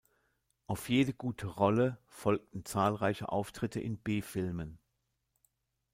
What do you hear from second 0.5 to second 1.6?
Auf jede gute